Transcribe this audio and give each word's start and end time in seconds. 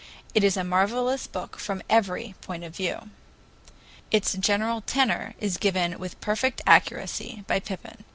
It 0.33 0.43
is 0.43 0.57
a 0.57 0.63
marvelous 0.63 1.27
book 1.27 1.59
from 1.59 1.83
every 1.87 2.33
point 2.41 2.63
of 2.63 2.75
view. 2.75 3.11
Its 4.09 4.33
general 4.33 4.81
tenor 4.81 5.35
is 5.39 5.57
given 5.57 5.99
with 5.99 6.19
perfect 6.21 6.59
accuracy 6.65 7.43
by 7.45 7.59
Pypin. 7.59 8.03